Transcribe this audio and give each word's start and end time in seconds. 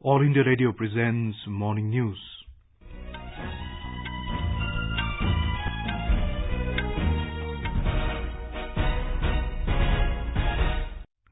All 0.00 0.22
India 0.22 0.44
Radio 0.46 0.70
presents 0.70 1.36
Morning 1.48 1.90
News. 1.90 2.16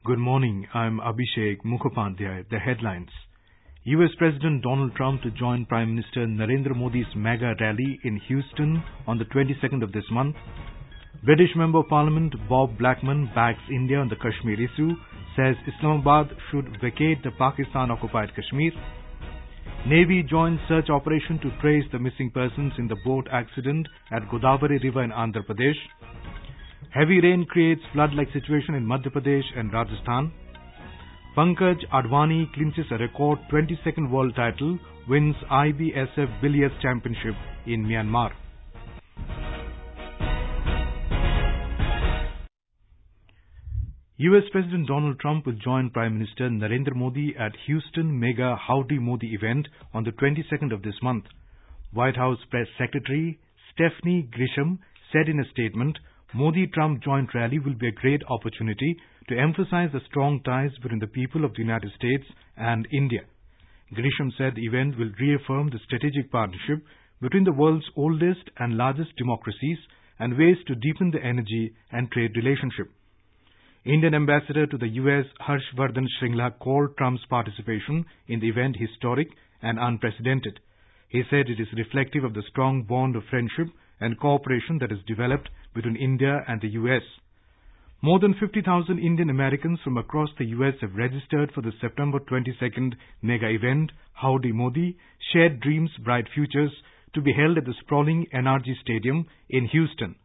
Good 0.03 0.19
morning. 0.19 0.67
I'm 0.73 0.99
Abhishek 0.99 1.59
Mukhopadhyay. 1.65 2.49
The 2.49 2.59
headlines. 2.59 3.07
US 3.85 4.09
President 4.17 4.63
Donald 4.63 4.93
Trump 4.97 5.21
to 5.21 5.31
join 5.31 5.65
Prime 5.65 5.95
Minister 5.95 6.25
Narendra 6.27 6.75
Modi's 6.75 7.05
mega 7.15 7.53
rally 7.61 8.01
in 8.03 8.19
Houston 8.27 8.83
on 9.07 9.17
the 9.17 9.23
22nd 9.23 9.81
of 9.81 9.93
this 9.93 10.03
month. 10.11 10.35
British 11.27 11.53
Member 11.57 11.79
of 11.79 11.89
Parliament 11.89 12.33
Bob 12.47 12.77
Blackman 12.77 13.29
backs 13.35 13.59
India 13.69 13.97
on 13.97 14.07
the 14.07 14.15
Kashmir 14.15 14.53
issue, 14.53 14.91
says 15.35 15.57
Islamabad 15.67 16.29
should 16.49 16.69
vacate 16.79 17.21
the 17.21 17.31
Pakistan-occupied 17.37 18.29
Kashmir. 18.33 18.71
Navy 19.85 20.23
joins 20.23 20.57
search 20.69 20.89
operation 20.89 21.37
to 21.39 21.51
trace 21.59 21.83
the 21.91 21.99
missing 21.99 22.31
persons 22.33 22.71
in 22.77 22.87
the 22.87 22.95
boat 23.03 23.27
accident 23.29 23.89
at 24.09 24.23
Godavari 24.29 24.81
River 24.81 25.03
in 25.03 25.11
Andhra 25.11 25.45
Pradesh. 25.45 25.75
Heavy 26.91 27.19
rain 27.19 27.45
creates 27.45 27.81
flood-like 27.91 28.31
situation 28.31 28.75
in 28.75 28.85
Madhya 28.85 29.11
Pradesh 29.11 29.51
and 29.57 29.73
Rajasthan. 29.73 30.31
Pankaj 31.35 31.85
Advani 31.91 32.53
clinches 32.53 32.85
a 32.89 32.97
record 32.99 33.37
22nd 33.51 34.09
world 34.09 34.33
title, 34.33 34.79
wins 35.09 35.35
IBSF 35.51 36.41
Billiards 36.41 36.75
Championship 36.81 37.35
in 37.65 37.83
Myanmar. 37.83 38.31
US 44.19 44.49
President 44.51 44.87
Donald 44.87 45.19
Trump 45.19 45.45
will 45.45 45.59
join 45.63 45.91
Prime 45.91 46.17
Minister 46.17 46.49
Narendra 46.49 46.95
Modi 46.95 47.35
at 47.37 47.51
Houston 47.67 48.19
mega 48.19 48.55
Howdy 48.55 48.97
Modi 48.97 49.35
event 49.35 49.67
on 49.93 50.05
the 50.05 50.11
22nd 50.11 50.73
of 50.73 50.81
this 50.81 50.95
month. 51.03 51.25
White 51.93 52.15
House 52.15 52.39
Press 52.49 52.65
Secretary 52.79 53.37
Stephanie 53.71 54.27
Grisham 54.33 54.79
said 55.13 55.29
in 55.29 55.39
a 55.39 55.47
statement, 55.51 55.99
Modi-Trump 56.33 57.03
joint 57.03 57.29
rally 57.35 57.59
will 57.59 57.75
be 57.75 57.89
a 57.89 57.91
great 58.01 58.23
opportunity 58.27 58.97
to 59.29 59.37
emphasize 59.37 59.91
the 59.93 60.01
strong 60.09 60.41
ties 60.41 60.71
between 60.81 60.99
the 60.99 61.05
people 61.05 61.45
of 61.45 61.53
the 61.53 61.61
United 61.61 61.91
States 61.95 62.25
and 62.57 62.87
India. 62.91 63.21
Grisham 63.93 64.31
said 64.35 64.55
the 64.55 64.65
event 64.65 64.97
will 64.97 65.11
reaffirm 65.19 65.69
the 65.69 65.79
strategic 65.85 66.31
partnership 66.31 66.83
between 67.21 67.43
the 67.43 67.53
world's 67.53 67.85
oldest 67.95 68.49
and 68.57 68.77
largest 68.77 69.15
democracies 69.15 69.77
and 70.17 70.39
ways 70.39 70.57
to 70.65 70.73
deepen 70.73 71.11
the 71.11 71.23
energy 71.23 71.75
and 71.91 72.09
trade 72.09 72.31
relationship. 72.35 72.89
Indian 73.87 74.15
ambassador 74.15 74.67
to 74.67 74.77
the 74.77 74.89
US 74.99 75.25
Harshvardhan 75.39 76.07
Shringla 76.19 76.59
called 76.59 76.97
Trump's 76.97 77.23
participation 77.29 78.03
in 78.27 78.41
the 78.41 78.49
event 78.49 78.75
historic 78.75 79.29
and 79.61 79.79
unprecedented. 79.79 80.59
He 81.07 81.23
said 81.29 81.47
it 81.47 81.57
is 81.57 81.71
reflective 81.71 82.25
of 82.25 82.33
the 82.33 82.43
strong 82.49 82.83
bond 82.83 83.15
of 83.15 83.23
friendship 83.29 83.67
and 84.01 84.19
cooperation 84.19 84.79
that 84.79 84.91
has 84.91 84.99
developed 85.07 85.49
between 85.73 85.95
India 85.95 86.43
and 86.49 86.59
the 86.59 86.67
US. 86.81 87.03
More 88.01 88.19
than 88.19 88.33
50,000 88.33 88.99
Indian 88.99 89.29
Americans 89.29 89.79
from 89.85 89.95
across 89.95 90.31
the 90.37 90.47
US 90.57 90.75
have 90.81 90.93
registered 90.93 91.53
for 91.53 91.61
the 91.61 91.71
September 91.79 92.19
22nd 92.19 92.93
mega 93.21 93.47
event, 93.47 93.93
Howdy 94.11 94.51
Modi, 94.51 94.97
Shared 95.31 95.61
Dreams, 95.61 95.91
Bright 96.03 96.27
Futures, 96.35 96.73
to 97.13 97.21
be 97.21 97.31
held 97.31 97.57
at 97.57 97.63
the 97.63 97.73
sprawling 97.79 98.27
NRG 98.33 98.81
Stadium 98.81 99.27
in 99.49 99.65
Houston. 99.67 100.15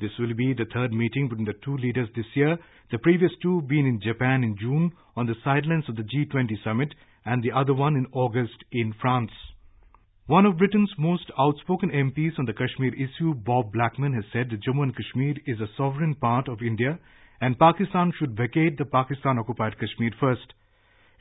This 0.00 0.10
will 0.18 0.34
be 0.34 0.52
the 0.54 0.66
third 0.72 0.92
meeting 0.92 1.28
between 1.28 1.46
the 1.46 1.58
two 1.64 1.76
leaders 1.76 2.08
this 2.14 2.26
year, 2.34 2.56
the 2.90 2.98
previous 2.98 3.32
two 3.42 3.62
being 3.62 3.86
in 3.86 4.00
Japan 4.00 4.44
in 4.44 4.56
June 4.56 4.92
on 5.16 5.26
the 5.26 5.34
sidelines 5.42 5.88
of 5.88 5.96
the 5.96 6.04
G20 6.04 6.62
summit 6.62 6.94
and 7.24 7.42
the 7.42 7.52
other 7.52 7.74
one 7.74 7.96
in 7.96 8.06
August 8.12 8.64
in 8.70 8.94
France. 9.00 9.32
One 10.26 10.46
of 10.46 10.58
Britain's 10.58 10.92
most 10.98 11.30
outspoken 11.38 11.90
MPs 11.90 12.38
on 12.38 12.44
the 12.44 12.52
Kashmir 12.52 12.94
issue, 12.94 13.34
Bob 13.34 13.72
Blackman, 13.72 14.12
has 14.12 14.24
said 14.32 14.50
that 14.50 14.62
Jammu 14.62 14.82
and 14.82 14.94
Kashmir 14.94 15.34
is 15.46 15.60
a 15.60 15.74
sovereign 15.76 16.14
part 16.14 16.48
of 16.48 16.62
India 16.62 16.98
and 17.40 17.58
Pakistan 17.58 18.12
should 18.18 18.36
vacate 18.36 18.78
the 18.78 18.84
Pakistan-occupied 18.84 19.78
Kashmir 19.78 20.10
first. 20.20 20.52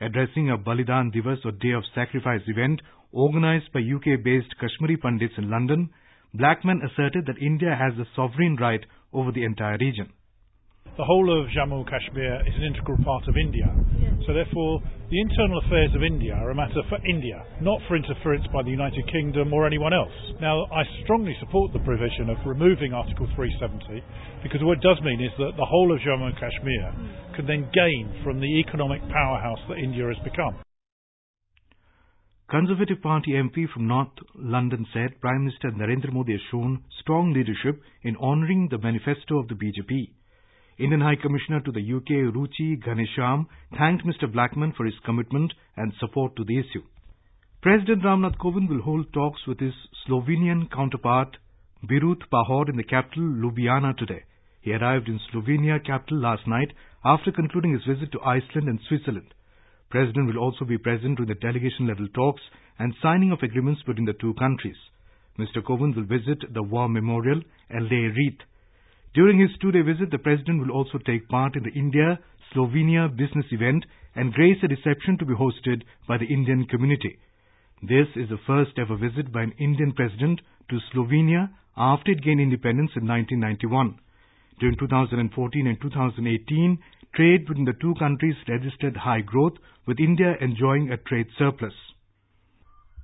Addressing 0.01 0.49
a 0.49 0.57
Balidan 0.57 1.11
Divas 1.13 1.45
or 1.45 1.51
Day 1.51 1.71
of 1.71 1.83
Sacrifice 1.95 2.41
event 2.47 2.81
organized 3.11 3.71
by 3.73 3.79
UK-based 3.79 4.53
Kashmiri 4.59 4.97
Pandits 4.97 5.33
in 5.37 5.49
London, 5.49 5.89
Blackman 6.33 6.81
asserted 6.83 7.25
that 7.25 7.41
India 7.41 7.75
has 7.75 7.95
the 7.97 8.05
sovereign 8.15 8.57
right 8.59 8.85
over 9.13 9.31
the 9.31 9.45
entire 9.45 9.77
region. 9.79 10.11
The 10.97 11.05
whole 11.05 11.29
of 11.29 11.45
Jammu 11.53 11.85
and 11.85 11.87
Kashmir 11.87 12.41
is 12.47 12.55
an 12.57 12.63
integral 12.63 12.97
part 13.05 13.27
of 13.27 13.37
India. 13.37 13.69
So 14.25 14.33
therefore, 14.33 14.81
the 15.09 15.21
internal 15.21 15.61
affairs 15.61 15.93
of 15.93 16.01
India 16.01 16.33
are 16.33 16.49
a 16.49 16.55
matter 16.55 16.81
for 16.89 16.97
India, 17.05 17.45
not 17.61 17.79
for 17.87 17.95
interference 17.95 18.47
by 18.51 18.63
the 18.63 18.71
United 18.71 19.05
Kingdom 19.11 19.53
or 19.53 19.67
anyone 19.67 19.93
else. 19.93 20.11
Now, 20.41 20.65
I 20.73 20.83
strongly 21.03 21.37
support 21.39 21.71
the 21.71 21.85
provision 21.85 22.29
of 22.29 22.37
removing 22.45 22.93
Article 22.93 23.29
370 23.35 24.03
because 24.41 24.63
what 24.63 24.79
it 24.79 24.83
does 24.83 24.97
mean 25.05 25.21
is 25.21 25.31
that 25.37 25.53
the 25.55 25.69
whole 25.69 25.93
of 25.93 26.01
Jammu 26.01 26.33
and 26.33 26.37
Kashmir 26.41 26.91
can 27.35 27.45
then 27.45 27.69
gain 27.71 28.09
from 28.23 28.41
the 28.41 28.59
economic 28.59 29.01
powerhouse 29.07 29.61
that 29.69 29.77
India 29.77 30.07
has 30.07 30.17
become. 30.25 30.57
Conservative 32.49 33.01
Party 33.01 33.31
MP 33.31 33.67
from 33.73 33.87
North 33.87 34.13
London 34.33 34.87
said 34.93 35.19
Prime 35.19 35.43
Minister 35.43 35.69
Narendra 35.71 36.13
Modi 36.13 36.31
has 36.31 36.39
shown 36.49 36.81
strong 37.01 37.33
leadership 37.33 37.81
in 38.03 38.15
honouring 38.15 38.69
the 38.71 38.77
manifesto 38.77 39.37
of 39.37 39.49
the 39.49 39.53
BJP. 39.53 40.11
Indian 40.79 41.01
High 41.01 41.17
Commissioner 41.21 41.59
to 41.59 41.73
the 41.73 41.81
UK, 41.81 42.33
Ruchi 42.33 42.81
Ghanashyam, 42.81 43.47
thanked 43.77 44.05
Mr. 44.05 44.31
Blackman 44.31 44.71
for 44.77 44.85
his 44.85 44.95
commitment 45.03 45.51
and 45.75 45.91
support 45.99 46.37
to 46.37 46.45
the 46.45 46.57
issue. 46.57 46.83
President 47.61 48.03
Ramnath 48.03 48.37
Kovind 48.37 48.69
will 48.69 48.81
hold 48.81 49.11
talks 49.11 49.45
with 49.45 49.59
his 49.59 49.73
Slovenian 50.07 50.71
counterpart, 50.71 51.35
Borut 51.83 52.29
Pahor, 52.31 52.69
in 52.69 52.77
the 52.77 52.83
capital, 52.85 53.23
Ljubljana, 53.23 53.97
today. 53.97 54.23
He 54.61 54.71
arrived 54.71 55.09
in 55.09 55.19
Slovenia 55.33 55.85
capital 55.85 56.19
last 56.19 56.47
night 56.47 56.71
after 57.03 57.29
concluding 57.33 57.73
his 57.73 57.83
visit 57.83 58.13
to 58.13 58.21
Iceland 58.21 58.69
and 58.69 58.79
Switzerland. 58.87 59.33
President 59.89 60.27
will 60.27 60.37
also 60.37 60.65
be 60.65 60.77
present 60.77 61.19
with 61.19 61.29
the 61.29 61.35
delegation-level 61.35 62.07
talks 62.13 62.41
and 62.79 62.93
signing 63.01 63.31
of 63.31 63.39
agreements 63.41 63.81
between 63.83 64.05
the 64.05 64.13
two 64.13 64.33
countries. 64.33 64.75
Mr. 65.39 65.63
Kovind 65.63 65.95
will 65.95 66.03
visit 66.03 66.53
the 66.53 66.63
War 66.63 66.89
Memorial 66.89 67.41
and 67.69 67.85
lay 67.85 68.05
a 68.05 68.09
wreath. 68.09 68.39
During 69.13 69.39
his 69.39 69.57
two-day 69.61 69.81
visit, 69.81 70.11
the 70.11 70.17
President 70.17 70.59
will 70.59 70.71
also 70.71 70.97
take 70.99 71.29
part 71.29 71.55
in 71.55 71.63
the 71.63 71.71
India-Slovenia 71.71 73.15
business 73.15 73.45
event 73.51 73.85
and 74.15 74.33
grace 74.33 74.57
a 74.63 74.67
reception 74.67 75.17
to 75.19 75.25
be 75.25 75.33
hosted 75.33 75.83
by 76.07 76.17
the 76.17 76.25
Indian 76.25 76.65
community. 76.65 77.17
This 77.81 78.07
is 78.15 78.29
the 78.29 78.41
first 78.45 78.71
ever 78.77 78.97
visit 78.97 79.31
by 79.31 79.43
an 79.43 79.53
Indian 79.59 79.93
President 79.93 80.41
to 80.69 80.79
Slovenia 80.91 81.49
after 81.77 82.11
it 82.11 82.23
gained 82.23 82.41
independence 82.41 82.91
in 82.95 83.07
1991. 83.07 83.99
During 84.59 84.77
2014 84.77 85.67
and 85.67 85.79
2018, 85.79 86.79
trade 87.15 87.45
between 87.47 87.65
the 87.65 87.77
two 87.81 87.93
countries 87.99 88.35
registered 88.47 88.97
high 88.97 89.21
growth, 89.21 89.53
with 89.85 89.99
India 89.99 90.35
enjoying 90.41 90.91
a 90.91 90.97
trade 90.97 91.27
surplus. 91.37 91.73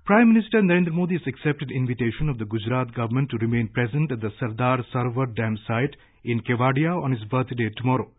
Prime 0.06 0.34
Minister 0.34 0.62
Narendra 0.62 0.92
Modi 0.92 1.18
has 1.18 1.28
accepted 1.28 1.72
invitation 1.72 2.28
of 2.28 2.38
the 2.38 2.46
Gujarat 2.46 2.94
government 2.94 3.30
to 3.30 3.38
remain 3.38 3.70
present 3.70 4.12
at 4.12 4.20
the 4.20 4.32
Sardar 4.38 4.84
Sarovar 4.94 5.34
Dam 5.34 5.58
site 5.66 5.96
in 6.26 6.42
Kevadia 6.42 7.02
on 7.02 7.12
his 7.12 7.24
birthday 7.24 7.70
tomorrow. 7.78 8.12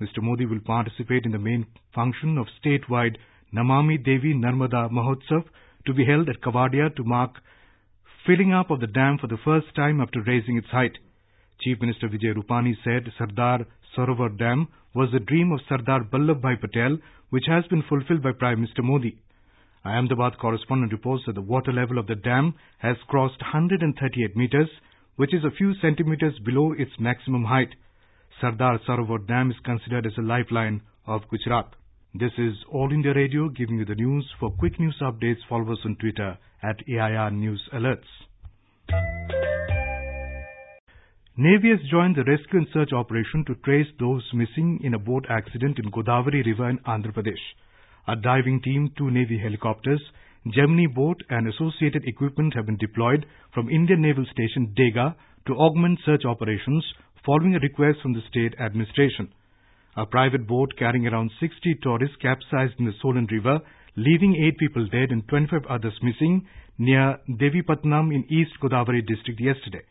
Mr. 0.00 0.20
Modi 0.20 0.44
will 0.44 0.58
participate 0.58 1.24
in 1.24 1.30
the 1.30 1.38
main 1.38 1.66
function 1.94 2.36
of 2.36 2.48
statewide 2.60 3.16
Namami 3.54 4.02
Devi 4.02 4.34
Narmada 4.34 4.90
Mahotsav 4.90 5.44
to 5.86 5.94
be 5.94 6.04
held 6.04 6.28
at 6.28 6.40
Kevadia 6.40 6.94
to 6.96 7.04
mark 7.04 7.36
filling 8.26 8.52
up 8.52 8.70
of 8.70 8.80
the 8.80 8.86
dam 8.86 9.18
for 9.18 9.26
the 9.28 9.38
first 9.44 9.74
time 9.76 10.00
after 10.00 10.22
raising 10.22 10.56
its 10.56 10.68
height. 10.68 10.98
Chief 11.60 11.80
Minister 11.80 12.08
Vijay 12.08 12.34
Rupani 12.34 12.74
said 12.82 13.12
Sardar 13.18 13.66
Sarovar 13.96 14.36
Dam 14.38 14.68
was 14.94 15.10
the 15.12 15.20
dream 15.20 15.52
of 15.52 15.60
Sardar 15.68 16.04
Vallabhbhai 16.04 16.60
Patel, 16.60 16.98
which 17.30 17.44
has 17.48 17.66
been 17.66 17.82
fulfilled 17.88 18.22
by 18.22 18.32
Prime 18.32 18.60
Minister 18.60 18.82
Modi. 18.82 19.18
Our 19.84 19.96
Ahmedabad 19.98 20.38
correspondent 20.38 20.92
reports 20.92 21.24
that 21.26 21.34
the 21.34 21.40
water 21.40 21.72
level 21.72 21.98
of 21.98 22.06
the 22.06 22.14
dam 22.14 22.54
has 22.78 22.96
crossed 23.08 23.40
138 23.40 24.36
meters, 24.36 24.68
which 25.16 25.34
is 25.34 25.44
a 25.44 25.50
few 25.50 25.74
centimeters 25.80 26.38
below 26.44 26.72
its 26.72 26.92
maximum 26.98 27.44
height. 27.44 27.74
Sardar 28.40 28.78
Sarovar 28.86 29.26
Dam 29.26 29.50
is 29.50 29.56
considered 29.64 30.06
as 30.06 30.16
a 30.18 30.22
lifeline 30.22 30.82
of 31.06 31.28
Gujarat. 31.28 31.74
This 32.14 32.32
is 32.38 32.54
All 32.70 32.92
India 32.92 33.14
Radio 33.14 33.48
giving 33.48 33.78
you 33.78 33.84
the 33.84 33.94
news. 33.94 34.28
For 34.38 34.50
quick 34.50 34.78
news 34.78 34.96
updates, 35.00 35.46
follow 35.48 35.72
us 35.72 35.78
on 35.84 35.96
Twitter 35.96 36.38
at 36.62 36.76
AIR 36.88 37.30
News 37.30 37.68
Alerts. 37.72 38.29
Navy 41.40 41.70
has 41.70 41.80
joined 41.90 42.16
the 42.16 42.24
rescue 42.24 42.58
and 42.58 42.68
search 42.70 42.92
operation 42.92 43.46
to 43.46 43.54
trace 43.64 43.86
those 43.98 44.22
missing 44.34 44.78
in 44.84 44.92
a 44.92 44.98
boat 44.98 45.24
accident 45.30 45.78
in 45.78 45.90
Godavari 45.90 46.44
River 46.44 46.68
in 46.68 46.76
Andhra 46.80 47.14
Pradesh. 47.14 47.44
A 48.06 48.14
diving 48.14 48.60
team, 48.60 48.90
two 48.98 49.10
Navy 49.10 49.38
helicopters, 49.38 50.02
Gemini 50.52 50.86
boat 50.86 51.16
and 51.30 51.48
associated 51.48 52.04
equipment 52.04 52.52
have 52.54 52.66
been 52.66 52.76
deployed 52.76 53.24
from 53.54 53.70
Indian 53.70 54.02
Naval 54.02 54.26
Station 54.30 54.74
Dega 54.78 55.14
to 55.46 55.54
augment 55.54 56.00
search 56.04 56.26
operations 56.26 56.84
following 57.24 57.54
a 57.54 57.60
request 57.60 58.02
from 58.02 58.12
the 58.12 58.20
state 58.28 58.52
administration. 58.60 59.32
A 59.96 60.04
private 60.04 60.46
boat 60.46 60.76
carrying 60.78 61.06
around 61.06 61.30
60 61.40 61.78
tourists 61.82 62.16
capsized 62.20 62.74
in 62.78 62.84
the 62.84 62.92
Solan 63.00 63.26
River 63.32 63.60
leaving 63.96 64.36
eight 64.36 64.58
people 64.58 64.86
dead 64.88 65.10
and 65.10 65.26
25 65.28 65.64
others 65.70 65.98
missing 66.02 66.46
near 66.76 67.16
Devipatnam 67.30 68.14
in 68.14 68.26
East 68.28 68.60
Godavari 68.62 69.00
district 69.06 69.40
yesterday. 69.40 69.86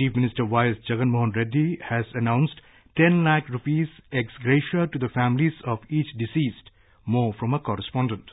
Chief 0.00 0.16
Minister 0.16 0.46
Y.S. 0.46 0.76
Jaganmohan 0.88 1.36
Reddy 1.36 1.78
has 1.86 2.06
announced 2.14 2.54
10 2.96 3.22
lakh 3.22 3.46
rupees 3.50 3.86
ex 4.10 4.32
gratia 4.42 4.90
to 4.90 4.98
the 4.98 5.10
families 5.12 5.52
of 5.66 5.80
each 5.90 6.06
deceased. 6.16 6.70
More 7.04 7.34
from 7.38 7.52
a 7.52 7.58
correspondent. 7.58 8.24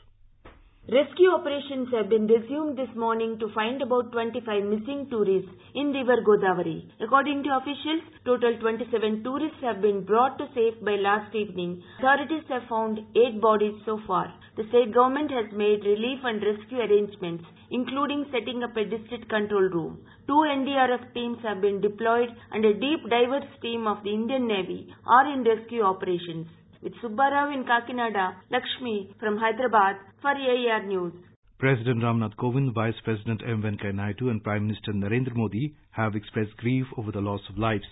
Rescue 0.90 1.32
operations 1.36 1.90
have 1.92 2.08
been 2.08 2.28
resumed 2.28 2.78
this 2.78 2.96
morning 2.96 3.38
to 3.40 3.52
find 3.54 3.82
about 3.82 4.10
25 4.14 4.64
missing 4.64 5.06
tourists 5.10 5.52
in 5.76 5.92
river 5.92 6.22
Godavari. 6.24 6.88
According 7.02 7.44
to 7.44 7.58
officials, 7.58 8.04
total 8.24 8.58
27 8.58 9.22
tourists 9.22 9.60
have 9.60 9.82
been 9.82 10.06
brought 10.06 10.38
to 10.38 10.48
safe 10.56 10.80
by 10.86 10.96
last 10.96 11.36
evening. 11.36 11.84
Authorities 12.00 12.48
have 12.48 12.70
found 12.70 13.00
8 13.18 13.42
bodies 13.42 13.76
so 13.84 14.00
far. 14.08 14.34
The 14.56 14.64
state 14.70 14.94
government 14.94 15.30
has 15.30 15.52
made 15.52 15.84
relief 15.84 16.24
and 16.24 16.42
rescue 16.42 16.80
arrangements, 16.80 17.44
including 17.70 18.24
setting 18.32 18.64
up 18.64 18.78
a 18.78 18.86
district 18.86 19.28
control 19.28 19.68
room. 19.68 20.00
Two 20.26 20.40
NDRF 20.56 21.14
teams 21.14 21.40
have 21.44 21.60
been 21.60 21.82
deployed 21.82 22.30
and 22.54 22.64
a 22.64 22.74
deep 22.74 23.04
divers 23.10 23.52
team 23.62 23.88
of 23.88 24.06
the 24.06 24.14
Indian 24.14 24.48
Navy 24.48 24.88
are 25.06 25.28
in 25.34 25.44
rescue 25.44 25.82
operations. 25.82 26.48
With 26.82 26.94
Subbarao 27.04 27.54
in 27.54 27.66
Kakinada, 27.66 28.36
Lakshmi 28.52 29.10
from 29.20 29.36
Hyderabad 29.36 29.96
for 30.22 30.32
AIR 30.32 30.86
News. 30.88 31.14
President 31.60 32.02
Ramnath 32.04 32.36
Kovind, 32.36 32.74
Vice 32.74 33.00
President 33.04 33.42
M. 33.48 33.62
Venkaiah 33.62 33.94
Naidu 33.94 34.30
and 34.30 34.44
Prime 34.44 34.68
Minister 34.68 34.92
Narendra 34.94 35.36
Modi 35.36 35.76
have 35.92 36.16
expressed 36.16 36.56
grief 36.58 36.86
over 36.98 37.12
the 37.12 37.22
loss 37.22 37.42
of 37.50 37.58
lives. 37.58 37.86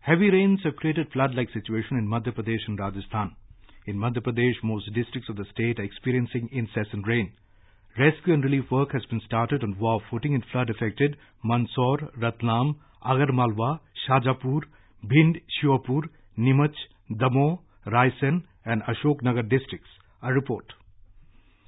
Heavy 0.00 0.30
rains 0.30 0.60
have 0.64 0.76
created 0.76 1.12
flood-like 1.12 1.48
situation 1.52 1.96
in 1.96 2.08
Madhya 2.08 2.34
Pradesh 2.34 2.66
and 2.66 2.78
Rajasthan. 2.78 3.36
In 3.86 3.96
Madhya 3.96 4.22
Pradesh, 4.22 4.62
most 4.62 4.92
districts 4.94 5.28
of 5.28 5.36
the 5.36 5.44
state 5.52 5.78
are 5.78 5.84
experiencing 5.84 6.48
incessant 6.52 7.06
rain. 7.06 7.32
Rescue 7.98 8.34
and 8.34 8.42
relief 8.42 8.64
work 8.70 8.92
has 8.92 9.04
been 9.06 9.20
started 9.26 9.62
on 9.62 9.78
war 9.78 10.00
footing 10.10 10.34
in 10.34 10.42
flood-affected 10.50 11.16
Mandsaur, 11.44 12.10
Ratlam, 12.18 12.76
Agarmalwa, 13.04 13.80
Shajapur, 14.08 14.62
Bhind, 15.04 15.42
Shiopur, 15.62 16.02
Nimach, 16.38 16.74
Damoh, 17.10 17.58
Raisen 17.86 18.42
and 18.64 18.82
Ashoknagar 18.82 19.48
districts. 19.48 19.90
A 20.22 20.32
report. 20.32 20.64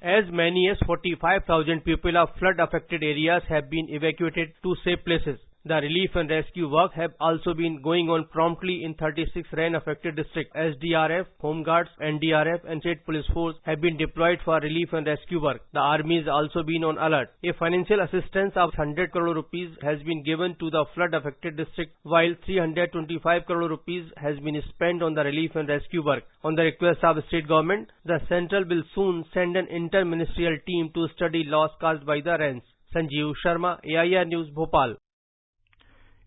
As 0.05 0.25
many 0.31 0.69
as 0.69 0.77
45,000 0.85 1.83
people 1.83 2.15
of 2.15 2.29
flood 2.37 2.59
affected 2.59 3.01
areas 3.01 3.41
have 3.49 3.71
been 3.71 3.87
evacuated 3.89 4.49
to 4.61 4.75
safe 4.83 5.03
places. 5.03 5.39
The 5.67 5.81
relief 5.81 6.11
and 6.13 6.29
rescue 6.29 6.69
work 6.69 6.93
have 6.93 7.13
also 7.19 7.55
been 7.55 7.81
going 7.81 8.07
on 8.07 8.27
promptly 8.31 8.83
in 8.83 8.93
36 8.93 9.49
rain-affected 9.51 10.15
districts. 10.15 10.53
SDRF, 10.55 11.25
Home 11.39 11.63
Guards, 11.63 11.89
NDRF 11.99 12.69
and 12.69 12.81
State 12.81 13.03
Police 13.03 13.25
Force 13.33 13.55
have 13.63 13.81
been 13.81 13.97
deployed 13.97 14.37
for 14.45 14.59
relief 14.59 14.93
and 14.93 15.07
rescue 15.07 15.41
work. 15.41 15.61
The 15.73 15.79
army 15.79 16.19
has 16.19 16.27
also 16.27 16.61
been 16.61 16.83
on 16.83 16.99
alert. 16.99 17.29
A 17.43 17.53
financial 17.57 17.99
assistance 17.99 18.53
of 18.55 18.77
100 18.77 19.11
crore 19.11 19.33
rupees 19.33 19.71
has 19.81 19.97
been 20.03 20.21
given 20.21 20.55
to 20.59 20.69
the 20.69 20.85
flood-affected 20.93 21.57
district, 21.57 21.95
while 22.03 22.35
325 22.45 23.45
crore 23.47 23.67
rupees 23.67 24.05
has 24.17 24.37
been 24.41 24.61
spent 24.69 25.01
on 25.01 25.15
the 25.15 25.23
relief 25.23 25.55
and 25.55 25.67
rescue 25.67 26.05
work. 26.05 26.25
On 26.43 26.53
the 26.53 26.61
request 26.61 27.03
of 27.03 27.15
the 27.15 27.23
state 27.29 27.47
government, 27.47 27.89
the 28.05 28.19
central 28.29 28.65
will 28.69 28.83
soon 28.93 29.25
send 29.33 29.57
an 29.57 29.65
inter-ministerial 29.71 30.59
team 30.67 30.91
to 30.93 31.07
study 31.15 31.43
loss 31.43 31.71
caused 31.81 32.05
by 32.05 32.21
the 32.21 32.37
rains. 32.37 32.61
Sanjeev 32.93 33.33
Sharma, 33.43 33.79
AIR 33.83 34.25
News, 34.25 34.51
Bhopal. 34.53 34.97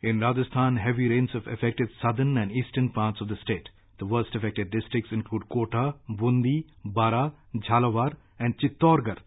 In 0.01 0.21
Rajasthan, 0.21 0.77
heavy 0.77 1.09
rains 1.09 1.31
have 1.33 1.49
affected 1.49 1.89
southern 2.01 2.37
and 2.37 2.53
eastern 2.53 2.91
parts 2.91 3.21
of 3.21 3.27
the 3.27 3.37
state. 3.43 3.69
The 3.99 4.07
worst 4.07 4.33
affected 4.37 4.71
districts 4.71 5.11
include 5.11 5.49
Kota, 5.49 5.95
Bundi, 6.09 6.67
Bara, 6.85 7.33
Jhalawar 7.57 8.15
and 8.39 8.57
Chittorgarh. 8.59 9.19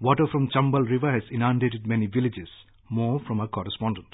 Water 0.00 0.26
from 0.32 0.48
Chambal 0.48 0.90
river 0.90 1.12
has 1.12 1.22
inundated 1.30 1.86
many 1.86 2.06
villages. 2.06 2.48
More 2.90 3.20
from 3.20 3.38
our 3.38 3.46
correspondent. 3.46 4.08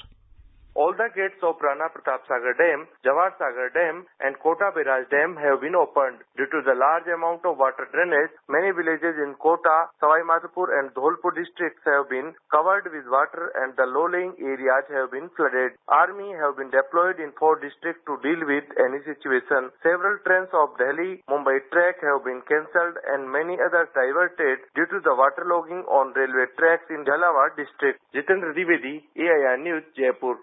All 0.73 0.89
the 0.89 1.05
gates 1.13 1.37
of 1.45 1.61
Rana 1.61 1.85
Pratap 1.93 2.25
Sagar 2.25 2.57
Dam, 2.57 2.89
Jawahar 3.05 3.37
Sagar 3.37 3.69
Dam 3.77 4.09
and 4.25 4.33
Kota 4.41 4.73
Biraj 4.73 5.05
Dam 5.13 5.37
have 5.37 5.61
been 5.61 5.77
opened. 5.77 6.25
Due 6.33 6.49
to 6.49 6.65
the 6.65 6.73
large 6.73 7.05
amount 7.05 7.45
of 7.45 7.61
water 7.61 7.85
drainage, 7.93 8.33
many 8.49 8.73
villages 8.73 9.13
in 9.21 9.37
Kota, 9.37 9.93
Sawai 10.01 10.25
Madhopur 10.25 10.73
and 10.73 10.89
Dholpur 10.97 11.37
districts 11.37 11.85
have 11.85 12.09
been 12.09 12.33
covered 12.49 12.89
with 12.89 13.05
water 13.05 13.53
and 13.61 13.77
the 13.77 13.85
low-lying 13.85 14.33
areas 14.41 14.89
have 14.89 15.13
been 15.13 15.29
flooded. 15.37 15.77
Army 15.93 16.33
have 16.41 16.57
been 16.57 16.73
deployed 16.73 17.21
in 17.21 17.37
four 17.37 17.61
districts 17.61 18.01
to 18.09 18.17
deal 18.25 18.41
with 18.41 18.65
any 18.81 18.97
situation. 19.05 19.69
Several 19.85 20.17
trains 20.25 20.49
of 20.57 20.73
Delhi-Mumbai 20.81 21.69
track 21.69 22.01
have 22.01 22.25
been 22.25 22.41
cancelled 22.49 22.97
and 23.13 23.29
many 23.29 23.61
others 23.61 23.93
diverted 23.93 24.65
due 24.73 24.89
to 24.89 24.97
the 25.05 25.13
waterlogging 25.13 25.85
on 25.85 26.17
railway 26.17 26.49
tracks 26.57 26.89
in 26.89 27.05
Jhalawar 27.05 27.53
district. 27.53 28.01
Jitendra 28.09 28.57
Divedi, 28.57 29.05
AIR 29.13 29.61
News, 29.61 29.85
Jaipur. 29.93 30.41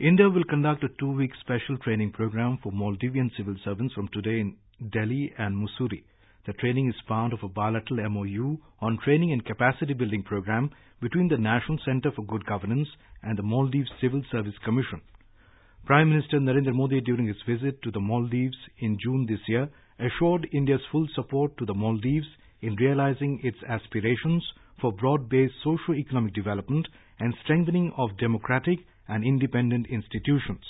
India 0.00 0.28
will 0.30 0.44
conduct 0.44 0.84
a 0.84 0.88
two-week 1.00 1.32
special 1.40 1.76
training 1.78 2.12
program 2.12 2.56
for 2.62 2.70
Maldivian 2.70 3.36
civil 3.36 3.56
servants 3.64 3.92
from 3.94 4.06
today 4.12 4.38
in 4.38 4.54
Delhi 4.92 5.32
and 5.36 5.56
Mussoorie. 5.56 6.04
The 6.46 6.52
training 6.52 6.88
is 6.88 6.94
part 7.08 7.32
of 7.32 7.40
a 7.42 7.48
bilateral 7.48 8.08
MOU 8.08 8.58
on 8.80 9.00
training 9.02 9.32
and 9.32 9.44
capacity 9.44 9.94
building 9.94 10.22
program 10.22 10.70
between 11.02 11.26
the 11.26 11.36
National 11.36 11.78
Centre 11.84 12.12
for 12.14 12.24
Good 12.26 12.46
Governance 12.46 12.86
and 13.24 13.36
the 13.36 13.42
Maldives 13.42 13.90
Civil 14.00 14.22
Service 14.30 14.54
Commission. 14.64 15.00
Prime 15.84 16.10
Minister 16.10 16.38
Narendra 16.38 16.72
Modi 16.72 17.00
during 17.00 17.26
his 17.26 17.42
visit 17.44 17.82
to 17.82 17.90
the 17.90 17.98
Maldives 17.98 18.56
in 18.78 18.98
June 19.02 19.26
this 19.28 19.40
year 19.48 19.68
assured 19.98 20.46
India's 20.52 20.86
full 20.92 21.08
support 21.16 21.58
to 21.58 21.66
the 21.66 21.74
Maldives 21.74 22.28
in 22.60 22.76
realizing 22.76 23.40
its 23.42 23.58
aspirations 23.68 24.44
for 24.80 24.92
broad-based 24.92 25.54
socio-economic 25.64 26.34
development 26.34 26.86
and 27.18 27.34
strengthening 27.42 27.92
of 27.98 28.16
democratic 28.18 28.78
and 29.08 29.24
independent 29.24 29.86
institutions. 29.88 30.64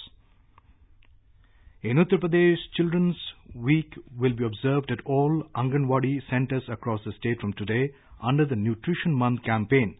In 1.82 1.96
Uttar 1.96 2.19
Pradesh, 2.19 2.58
Children's 2.76 3.17
Week 3.55 3.94
will 4.19 4.35
be 4.35 4.44
observed 4.44 4.90
at 4.90 5.05
all 5.05 5.44
Anganwadi 5.55 6.20
centers 6.29 6.62
across 6.69 7.00
the 7.05 7.12
state 7.19 7.40
from 7.40 7.52
today 7.52 7.93
under 8.23 8.44
the 8.44 8.56
Nutrition 8.56 9.12
Month 9.12 9.44
campaign. 9.44 9.96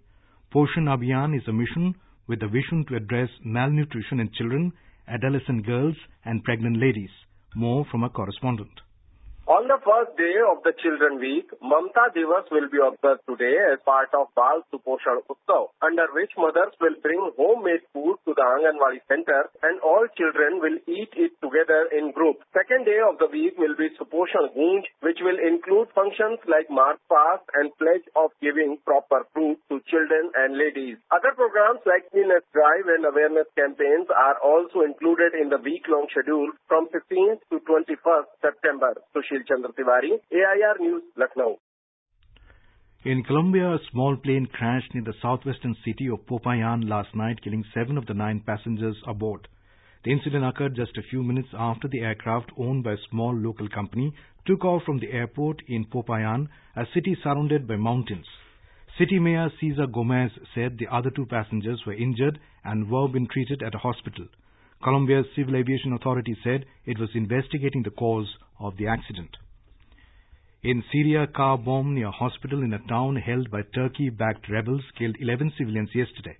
Poshan 0.52 0.88
Abhiyan 0.88 1.37
is 1.37 1.46
a 1.46 1.52
mission 1.52 1.94
with 2.26 2.43
a 2.43 2.49
vision 2.49 2.85
to 2.88 2.96
address 2.96 3.29
malnutrition 3.44 4.20
in 4.20 4.31
children, 4.37 4.73
adolescent 5.06 5.67
girls 5.67 5.96
and 6.25 6.44
pregnant 6.44 6.79
ladies. 6.79 7.11
More 7.55 7.87
from 7.90 8.05
a 8.05 8.11
correspondent. 8.11 8.81
On 9.48 9.64
the 9.64 9.80
first 9.80 10.12
day 10.20 10.36
of 10.44 10.60
the 10.60 10.76
Children 10.76 11.16
Week, 11.24 11.48
Mamta 11.64 12.12
Divas 12.12 12.44
will 12.52 12.68
be 12.68 12.84
observed 12.84 13.24
today 13.24 13.56
as 13.72 13.80
part 13.80 14.12
of 14.12 14.28
Bal 14.37 14.61
Suposhan 14.68 15.25
Utsav, 15.25 15.73
under 15.80 16.04
which 16.12 16.37
mothers 16.37 16.76
will 16.84 17.00
bring 17.00 17.16
homemade 17.32 17.80
food 17.96 18.20
to 18.28 18.37
the 18.37 18.44
Anganwadi 18.44 19.00
center 19.08 19.49
and 19.64 19.80
all 19.80 20.04
children 20.20 20.61
will 20.61 20.76
eat 20.84 21.08
it 21.16 21.32
together 21.40 21.88
in 21.96 22.12
groups. 22.12 22.44
Second 22.52 22.84
day 22.84 23.00
of 23.00 23.16
the 23.16 23.32
week 23.32 23.56
will 23.56 23.73
be 23.73 23.88
Suposhan 23.96 24.52
Gunj, 24.52 24.84
which 25.00 25.16
will 25.25 25.40
include 25.40 25.88
functions 25.96 26.44
like 26.44 26.68
March 26.68 27.00
Fast 27.08 27.49
and 27.56 27.73
pledge 27.80 28.04
of 28.20 28.28
giving 28.44 28.76
proper 28.84 29.25
food 29.32 29.56
to 29.73 29.80
children 29.88 30.28
and 30.44 30.61
ladies. 30.61 31.00
Other 31.08 31.32
programs 31.32 31.80
like 31.88 32.04
cleanliness 32.12 32.44
drive 32.52 32.84
and 32.84 33.08
awareness 33.08 33.49
campaigns 33.56 34.12
are 34.12 34.37
also 34.44 34.84
included 34.84 35.32
in 35.40 35.49
the 35.49 35.64
week-long 35.64 36.04
schedule 36.12 36.52
from 36.68 36.92
15th 36.92 37.40
to 37.49 37.64
21st 37.64 38.28
September. 38.44 38.92
Chandra 39.47 39.71
Tiwari, 39.73 40.12
AIR 40.33 40.78
News, 40.80 41.02
Lucknow. 41.16 41.59
In 43.04 43.23
Colombia, 43.23 43.75
a 43.75 43.78
small 43.90 44.16
plane 44.16 44.47
crashed 44.47 44.92
near 44.95 45.04
the 45.04 45.14
southwestern 45.23 45.76
city 45.85 46.09
of 46.09 46.26
Popayan 46.26 46.88
last 46.88 47.14
night, 47.14 47.40
killing 47.42 47.64
seven 47.73 47.97
of 47.97 48.07
the 48.07 48.14
nine 48.14 48.40
passengers 48.40 48.97
aboard. 49.07 49.47
The 50.04 50.12
incident 50.12 50.45
occurred 50.45 50.75
just 50.75 50.97
a 50.97 51.02
few 51.02 51.23
minutes 51.23 51.49
after 51.52 51.88
the 51.88 52.00
aircraft 52.00 52.50
owned 52.57 52.85
by 52.85 52.92
a 52.92 53.04
small 53.11 53.35
local 53.35 53.68
company 53.68 54.14
took 54.47 54.64
off 54.64 54.83
from 54.85 54.99
the 54.99 55.12
airport 55.12 55.62
in 55.68 55.85
Popayan, 55.85 56.49
a 56.75 56.87
city 56.95 57.16
surrounded 57.23 57.68
by 57.68 57.76
mountains. 57.76 58.26
City 58.99 59.18
Mayor 59.18 59.50
Cesar 59.61 59.87
Gomez 59.87 60.33
said 60.54 60.78
the 60.78 60.88
other 60.88 61.11
two 61.11 61.26
passengers 61.26 61.85
were 61.87 61.95
injured 61.95 62.40
and 62.64 62.90
were 62.90 63.09
being 63.09 63.28
treated 63.28 63.62
at 63.62 63.75
a 63.75 63.78
hospital. 63.78 64.26
Colombia's 64.82 65.26
Civil 65.35 65.56
Aviation 65.56 65.92
Authority 65.92 66.37
said 66.44 66.64
it 66.87 66.99
was 66.99 67.11
investigating 67.14 67.82
the 67.82 67.90
cause 67.90 68.28
of 68.61 68.76
the 68.76 68.87
accident. 68.87 69.37
In 70.62 70.85
Syria, 70.92 71.25
a 71.25 71.26
car 71.26 71.58
bomb 71.58 71.94
near 71.94 72.08
a 72.08 72.12
hospital 72.12 72.62
in 72.62 72.73
a 72.73 72.78
town 72.88 73.16
held 73.16 73.50
by 73.50 73.62
Turkey-backed 73.75 74.49
rebels 74.49 74.82
killed 74.97 75.16
11 75.20 75.52
civilians 75.58 75.90
yesterday. 75.94 76.37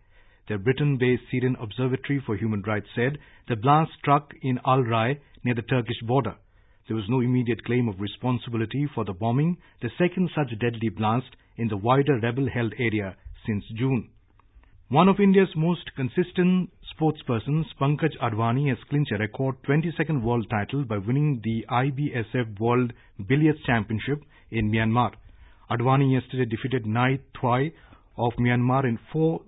The 0.49 0.59
Britain-based 0.59 1.23
Syrian 1.31 1.57
Observatory 1.61 2.23
for 2.25 2.37
Human 2.37 2.63
Rights 2.63 2.89
said 2.95 3.19
the 3.49 3.57
blast 3.57 3.91
struck 3.99 4.33
in 4.43 4.61
Al-Rai 4.65 5.21
near 5.45 5.55
the 5.55 5.63
Turkish 5.63 6.01
border. 6.03 6.37
There 6.87 6.97
was 6.97 7.09
no 7.09 7.21
immediate 7.21 7.65
claim 7.65 7.89
of 7.89 8.01
responsibility 8.01 8.89
for 8.95 9.05
the 9.05 9.13
bombing, 9.13 9.59
the 9.83 9.91
second 9.99 10.31
such 10.35 10.59
deadly 10.59 10.89
blast 10.89 11.37
in 11.57 11.69
the 11.69 11.77
wider 11.77 12.19
rebel-held 12.19 12.75
area 12.79 13.17
since 13.47 13.65
June. 13.77 14.11
One 14.89 15.09
of 15.09 15.21
India's 15.21 15.55
most 15.55 15.95
consistent 15.97 16.71
sportspersons, 16.99 17.65
Pankaj 17.81 18.17
Advani 18.21 18.69
has 18.69 18.79
clinched 18.91 19.13
a 19.13 19.19
record 19.19 19.57
22nd 19.69 20.23
world 20.23 20.47
title 20.51 20.85
by 20.85 20.99
winning 20.99 21.41
the 21.45 21.65
IBSF 21.71 22.59
World 22.59 22.93
Billiards 23.29 23.61
Championship 23.65 24.23
in 24.51 24.71
Myanmar. 24.71 25.13
Advani 25.71 26.13
yesterday 26.13 26.45
defeated 26.45 26.87
Nai 26.87 27.21
Thwai 27.37 27.73
of 28.17 28.33
Myanmar 28.41 28.85
in 28.85 28.99
four 29.13 29.43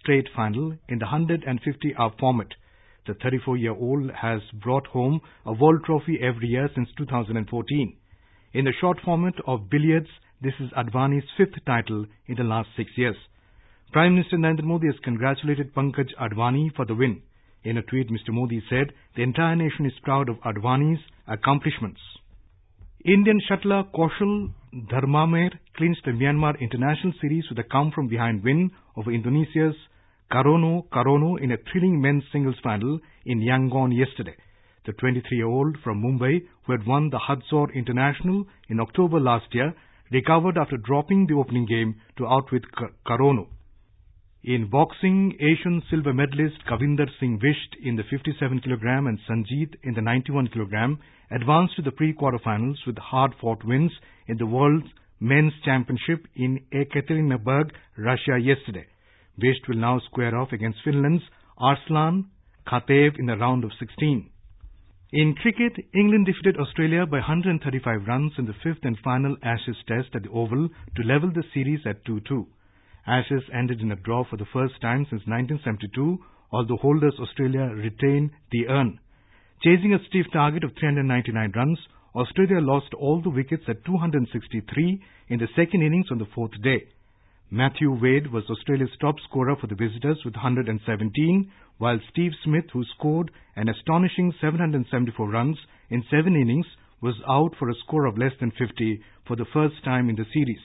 straight 0.00 0.28
final 0.34 0.76
in 0.88 0.98
the 0.98 1.04
150 1.04 1.94
hour 1.98 2.12
format. 2.18 2.48
The 3.06 3.14
34 3.14 3.58
year 3.58 3.72
old 3.72 4.10
has 4.22 4.40
brought 4.62 4.86
home 4.86 5.20
a 5.44 5.52
world 5.52 5.84
trophy 5.84 6.18
every 6.22 6.48
year 6.48 6.70
since 6.74 6.88
2014. 6.96 7.96
In 8.54 8.64
the 8.64 8.72
short 8.80 8.98
format 9.04 9.34
of 9.46 9.68
billiards, 9.68 10.08
this 10.40 10.54
is 10.58 10.70
Advani's 10.70 11.26
fifth 11.36 11.64
title 11.66 12.06
in 12.26 12.36
the 12.36 12.44
last 12.44 12.68
six 12.76 12.90
years. 12.96 13.16
Prime 13.94 14.16
Minister 14.16 14.36
Narendra 14.38 14.64
Modi 14.64 14.88
has 14.88 14.96
congratulated 15.04 15.72
Pankaj 15.72 16.08
Advani 16.20 16.74
for 16.74 16.84
the 16.84 16.96
win. 16.96 17.22
In 17.62 17.76
a 17.76 17.82
tweet, 17.82 18.10
Mr. 18.10 18.30
Modi 18.30 18.60
said, 18.68 18.92
the 19.14 19.22
entire 19.22 19.54
nation 19.54 19.86
is 19.86 19.92
proud 20.02 20.28
of 20.28 20.34
Advani's 20.38 20.98
accomplishments. 21.28 22.00
Indian 23.04 23.40
shuttler 23.48 23.84
Kaushal 23.94 24.50
Dharmamer 24.90 25.50
clinched 25.76 26.04
the 26.04 26.10
Myanmar 26.10 26.58
International 26.60 27.12
Series 27.20 27.44
with 27.48 27.60
a 27.60 27.62
come 27.62 27.92
from 27.94 28.08
behind 28.08 28.42
win 28.42 28.72
over 28.96 29.12
Indonesia's 29.12 29.76
Karono 30.28 30.88
Karono 30.88 31.40
in 31.40 31.52
a 31.52 31.56
thrilling 31.70 32.00
men's 32.00 32.24
singles 32.32 32.56
final 32.64 32.98
in 33.24 33.42
Yangon 33.42 33.96
yesterday. 33.96 34.34
The 34.86 34.92
23-year-old 34.94 35.76
from 35.84 36.02
Mumbai, 36.02 36.40
who 36.66 36.72
had 36.72 36.84
won 36.84 37.10
the 37.10 37.20
Hudzor 37.28 37.72
International 37.72 38.44
in 38.68 38.80
October 38.80 39.20
last 39.20 39.54
year, 39.54 39.72
recovered 40.10 40.58
after 40.58 40.78
dropping 40.78 41.28
the 41.28 41.34
opening 41.34 41.66
game 41.66 42.00
to 42.18 42.26
outwit 42.26 42.64
Karono. 43.06 43.46
In 44.46 44.68
boxing, 44.68 45.32
Asian 45.40 45.82
silver 45.88 46.12
medalist 46.12 46.66
Kavinder 46.70 47.08
Singh 47.18 47.38
Bisht 47.38 47.76
in 47.82 47.96
the 47.96 48.02
57 48.10 48.60
kg 48.60 49.08
and 49.08 49.18
Sanjeet 49.26 49.74
in 49.82 49.94
the 49.94 50.02
91 50.02 50.48
kg 50.48 50.98
advanced 51.30 51.76
to 51.76 51.82
the 51.82 51.90
pre-quarterfinals 51.90 52.76
with 52.86 52.98
hard-fought 52.98 53.64
wins 53.64 53.90
in 54.26 54.36
the 54.36 54.44
World 54.44 54.84
Men's 55.18 55.54
Championship 55.64 56.26
in 56.36 56.60
Ekaterinburg, 56.74 57.70
Russia 57.96 58.36
yesterday. 58.38 58.84
Bisht 59.40 59.66
will 59.66 59.78
now 59.78 59.98
square 60.00 60.36
off 60.36 60.52
against 60.52 60.84
Finland's 60.84 61.24
Arslan 61.56 62.26
Khataev 62.66 63.18
in 63.18 63.24
the 63.24 63.38
round 63.38 63.64
of 63.64 63.70
16. 63.78 64.28
In 65.14 65.34
cricket, 65.40 65.72
England 65.94 66.26
defeated 66.26 66.58
Australia 66.58 67.06
by 67.06 67.16
135 67.16 68.06
runs 68.06 68.32
in 68.36 68.44
the 68.44 68.60
fifth 68.62 68.84
and 68.84 68.98
final 69.02 69.38
Ashes 69.42 69.78
test 69.88 70.14
at 70.14 70.22
the 70.22 70.28
Oval 70.28 70.68
to 70.68 71.02
level 71.02 71.30
the 71.32 71.44
series 71.54 71.80
at 71.86 72.04
2-2. 72.04 72.44
Ashes 73.06 73.42
ended 73.52 73.80
in 73.80 73.92
a 73.92 73.96
draw 73.96 74.24
for 74.24 74.36
the 74.36 74.46
first 74.52 74.80
time 74.80 75.04
since 75.10 75.26
1972, 75.26 76.18
although 76.50 76.76
holders 76.76 77.14
Australia 77.20 77.66
retain 77.74 78.30
the 78.50 78.68
urn. 78.68 78.98
Chasing 79.62 79.92
a 79.92 80.04
stiff 80.08 80.26
target 80.32 80.64
of 80.64 80.72
399 80.78 81.52
runs, 81.54 81.78
Australia 82.14 82.60
lost 82.60 82.94
all 82.94 83.20
the 83.20 83.30
wickets 83.30 83.64
at 83.68 83.84
263 83.84 85.02
in 85.28 85.38
the 85.38 85.48
second 85.56 85.82
innings 85.82 86.06
on 86.10 86.18
the 86.18 86.26
fourth 86.34 86.52
day. 86.62 86.84
Matthew 87.50 87.92
Wade 87.92 88.32
was 88.32 88.48
Australia's 88.48 88.96
top 89.00 89.16
scorer 89.28 89.56
for 89.56 89.66
the 89.66 89.74
visitors 89.74 90.18
with 90.24 90.34
117, 90.34 91.50
while 91.78 92.00
Steve 92.10 92.32
Smith, 92.42 92.64
who 92.72 92.84
scored 92.96 93.30
an 93.56 93.68
astonishing 93.68 94.32
774 94.40 95.28
runs 95.28 95.58
in 95.90 96.02
seven 96.10 96.36
innings, 96.36 96.66
was 97.02 97.20
out 97.28 97.54
for 97.58 97.68
a 97.68 97.74
score 97.84 98.06
of 98.06 98.16
less 98.16 98.32
than 98.40 98.50
50 98.50 99.02
for 99.26 99.36
the 99.36 99.44
first 99.52 99.84
time 99.84 100.08
in 100.08 100.16
the 100.16 100.24
series. 100.32 100.62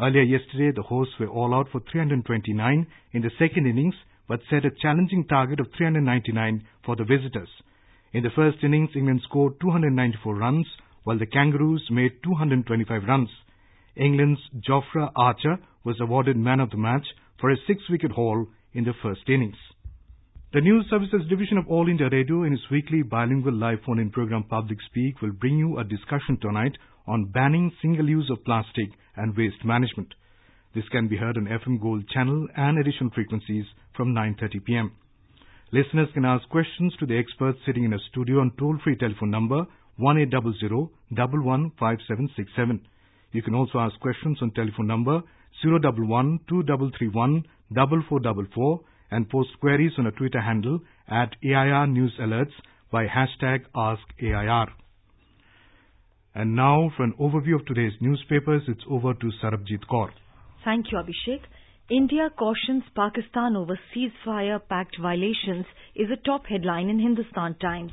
Earlier 0.00 0.22
yesterday, 0.22 0.72
the 0.74 0.82
hosts 0.82 1.14
were 1.20 1.28
all 1.28 1.54
out 1.54 1.68
for 1.70 1.80
329 1.92 2.86
in 3.12 3.22
the 3.22 3.30
second 3.38 3.66
innings, 3.66 3.94
but 4.26 4.40
set 4.50 4.64
a 4.64 4.70
challenging 4.70 5.24
target 5.26 5.60
of 5.60 5.68
399 5.76 6.64
for 6.84 6.96
the 6.96 7.04
visitors. 7.04 7.48
In 8.12 8.22
the 8.22 8.30
first 8.34 8.58
innings, 8.62 8.90
England 8.96 9.22
scored 9.24 9.60
294 9.60 10.34
runs, 10.34 10.66
while 11.04 11.18
the 11.18 11.26
Kangaroos 11.26 11.86
made 11.90 12.22
225 12.24 13.02
runs. 13.06 13.28
England's 13.96 14.40
Jofra 14.68 15.12
Archer 15.14 15.58
was 15.84 16.00
awarded 16.00 16.36
man 16.36 16.60
of 16.60 16.70
the 16.70 16.76
match 16.76 17.06
for 17.40 17.50
a 17.50 17.56
six-wicket 17.66 18.10
haul 18.12 18.48
in 18.72 18.84
the 18.84 18.94
first 19.02 19.28
innings. 19.28 19.56
The 20.52 20.60
News 20.60 20.86
Services 20.88 21.22
Division 21.28 21.58
of 21.58 21.68
All 21.68 21.88
India 21.88 22.08
Radio 22.10 22.44
in 22.44 22.52
its 22.52 22.70
weekly 22.70 23.02
bilingual 23.02 23.52
live 23.52 23.78
phone-in 23.84 24.10
program 24.10 24.44
Public 24.44 24.78
Speak 24.88 25.20
will 25.20 25.32
bring 25.32 25.58
you 25.58 25.78
a 25.78 25.84
discussion 25.84 26.38
tonight 26.40 26.76
on 27.06 27.26
banning 27.26 27.72
single 27.82 28.08
use 28.08 28.30
of 28.30 28.44
plastic 28.44 28.90
and 29.16 29.36
waste 29.36 29.64
management. 29.64 30.14
This 30.74 30.88
can 30.90 31.08
be 31.08 31.16
heard 31.16 31.36
on 31.36 31.46
FM 31.46 31.80
Gold 31.80 32.08
channel 32.08 32.48
and 32.56 32.78
additional 32.78 33.10
frequencies 33.14 33.64
from 33.96 34.14
9.30 34.14 34.64
p.m. 34.64 34.92
Listeners 35.72 36.08
can 36.14 36.24
ask 36.24 36.48
questions 36.48 36.94
to 36.98 37.06
the 37.06 37.18
experts 37.18 37.58
sitting 37.66 37.84
in 37.84 37.92
a 37.92 37.98
studio 38.10 38.40
on 38.40 38.52
toll-free 38.58 38.96
telephone 38.96 39.30
number 39.30 39.66
1800 39.96 40.88
You 43.32 43.42
can 43.42 43.54
also 43.54 43.78
ask 43.78 43.98
questions 44.00 44.38
on 44.42 44.50
telephone 44.52 44.86
number 44.86 45.22
011 45.62 46.40
2331 46.48 47.44
4444 47.74 48.80
and 49.10 49.28
post 49.28 49.50
queries 49.60 49.92
on 49.98 50.06
a 50.06 50.12
Twitter 50.12 50.40
handle 50.40 50.80
at 51.08 51.36
AIR 51.44 51.86
News 51.86 52.12
Alerts 52.20 52.54
by 52.90 53.06
hashtag 53.06 53.64
AskAIR. 53.74 54.83
And 56.34 56.56
now 56.56 56.90
for 56.96 57.04
an 57.04 57.14
overview 57.20 57.54
of 57.54 57.66
today's 57.66 57.92
newspapers, 58.00 58.62
it's 58.66 58.82
over 58.90 59.14
to 59.14 59.30
Sarabjit 59.40 59.86
Kaur. 59.88 60.10
Thank 60.64 60.86
you, 60.90 60.98
Abhishek. 60.98 61.42
India 61.88 62.28
cautions 62.36 62.82
Pakistan 62.96 63.54
over 63.56 63.78
ceasefire 63.94 64.58
pact 64.68 64.96
violations 65.00 65.66
is 65.94 66.08
a 66.10 66.16
top 66.16 66.46
headline 66.46 66.88
in 66.88 66.98
Hindustan 66.98 67.54
Times. 67.60 67.92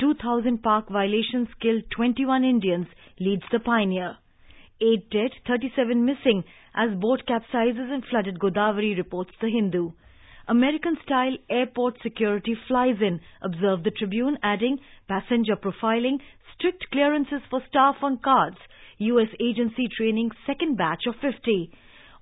2000 0.00 0.62
Pak 0.62 0.88
violations 0.88 1.48
killed 1.60 1.84
21 1.94 2.44
Indians, 2.44 2.86
leads 3.20 3.44
the 3.52 3.60
pioneer. 3.60 4.16
8 4.80 5.10
dead, 5.10 5.30
37 5.46 6.04
missing 6.04 6.42
as 6.74 6.98
boat 6.98 7.22
capsizes 7.28 7.94
in 7.94 8.02
flooded 8.10 8.38
Godavari, 8.38 8.96
reports 8.96 9.30
the 9.40 9.48
Hindu. 9.48 9.90
American-style 10.48 11.36
airport 11.50 12.00
security 12.02 12.56
flies 12.68 12.96
in, 13.00 13.20
observed 13.42 13.84
the 13.84 13.90
Tribune, 13.90 14.38
adding 14.42 14.78
passenger 15.08 15.56
profiling, 15.56 16.18
strict 16.56 16.84
clearances 16.90 17.40
for 17.50 17.60
staff 17.68 17.96
on 18.02 18.18
cards, 18.18 18.56
U.S. 18.98 19.28
agency 19.40 19.88
training 19.96 20.30
second 20.46 20.76
batch 20.76 21.04
of 21.06 21.14
50. 21.20 21.70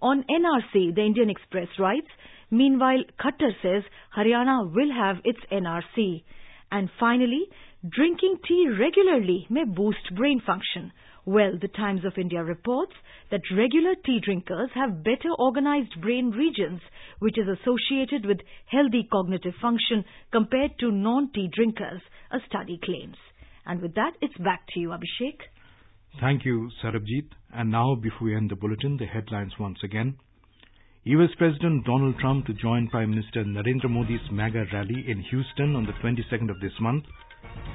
On 0.03 0.25
NRC, 0.25 0.95
the 0.95 1.03
Indian 1.03 1.31
Express 1.31 1.69
writes, 1.79 2.09
meanwhile, 2.51 3.03
Khattar 3.19 3.53
says 3.63 3.85
Haryana 4.17 4.73
will 4.75 4.93
have 4.93 5.17
its 5.25 5.39
NRC. 5.53 6.23
And 6.71 6.91
finally, 6.99 7.45
drinking 7.89 8.39
tea 8.47 8.69
regularly 8.79 9.47
may 9.49 9.65
boost 9.65 10.15
brain 10.17 10.43
function. 10.45 10.93
Well, 11.27 11.53
the 11.59 11.69
Times 11.69 12.05
of 12.05 12.19
India 12.19 12.43
reports 12.43 12.93
that 13.31 13.41
regular 13.57 13.95
tea 14.05 14.21
drinkers 14.23 14.71
have 14.75 15.03
better 15.03 15.31
organized 15.39 16.01
brain 16.03 16.31
regions, 16.31 16.81
which 17.21 17.39
is 17.39 17.49
associated 17.49 18.27
with 18.27 18.41
healthy 18.67 19.09
cognitive 19.11 19.55
function 19.63 20.05
compared 20.33 20.73
to 20.81 20.91
non-tea 20.91 21.49
drinkers, 21.55 22.03
a 22.31 22.39
study 22.47 22.79
claims. 22.85 23.17
And 23.67 23.81
with 23.81 23.95
that, 23.95 24.13
it's 24.21 24.37
back 24.39 24.67
to 24.75 24.81
you, 24.81 24.91
Abhishek. 24.91 25.39
Thank 26.21 26.45
you, 26.45 26.71
Sarabjit. 26.83 27.29
And 27.53 27.71
now, 27.71 27.95
before 27.95 28.29
we 28.29 28.37
end 28.37 28.51
the 28.51 28.57
bulletin, 28.57 28.97
the 28.99 29.07
headlines 29.07 29.53
once 29.59 29.79
again. 29.83 30.17
US 31.05 31.31
President 31.37 31.85
Donald 31.85 32.19
Trump 32.19 32.47
to 32.47 32.55
join 32.55 32.89
Prime 32.89 33.11
Minister 33.11 33.45
Narendra 33.45 33.91
Modi's 33.91 34.31
MAGA 34.33 34.65
rally 34.73 35.05
in 35.07 35.23
Houston 35.31 35.77
on 35.77 35.85
the 35.85 35.93
22nd 36.03 36.51
of 36.51 36.61
this 36.61 36.73
month. 36.81 37.05